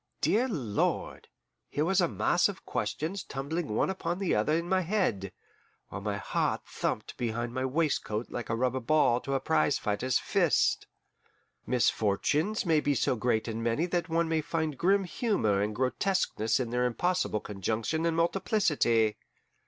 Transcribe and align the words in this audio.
Dear 0.19 0.47
Lord! 0.47 1.27
here 1.69 1.85
was 1.85 2.01
a 2.01 2.07
mass 2.07 2.49
of 2.49 2.65
questions 2.65 3.23
tumbling 3.23 3.67
one 3.75 3.91
upon 3.91 4.17
the 4.17 4.33
other 4.33 4.53
in 4.57 4.67
my 4.67 4.81
head, 4.81 5.31
while 5.89 6.01
my 6.01 6.17
heart 6.17 6.61
thumped 6.65 7.15
behind 7.17 7.53
my 7.53 7.65
waistcoat 7.65 8.31
like 8.31 8.49
a 8.49 8.55
rubber 8.55 8.79
ball 8.79 9.21
to 9.21 9.35
a 9.35 9.39
prize 9.39 9.77
fighter's 9.77 10.17
fist. 10.17 10.87
Misfortunes 11.67 12.65
may 12.65 12.79
be 12.79 12.95
so 12.95 13.15
great 13.15 13.47
and 13.47 13.63
many 13.63 13.85
that 13.85 14.09
one 14.09 14.27
may 14.27 14.41
find 14.41 14.75
grim 14.79 15.03
humour 15.03 15.61
and 15.61 15.75
grotesqueness 15.75 16.59
in 16.59 16.71
their 16.71 16.87
impossible 16.87 17.39
conjunction 17.39 18.03
and 18.07 18.17
multiplicity. 18.17 19.17